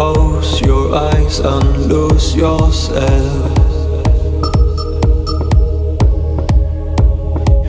[0.00, 3.54] Close your eyes and lose yourself.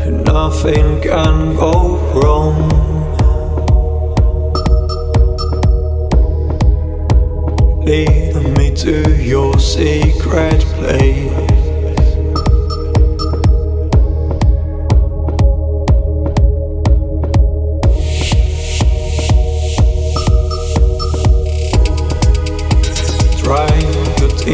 [0.07, 2.69] Nothing can go wrong.
[7.83, 11.50] Lead me to your secret place.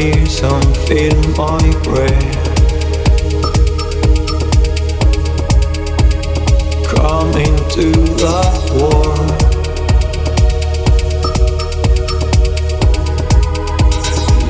[0.00, 2.36] And feel my breath.
[6.86, 7.90] Come into
[8.22, 8.40] the
[8.74, 9.14] war.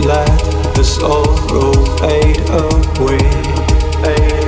[0.07, 1.73] Let the sorrow.
[1.97, 4.48] Fade away.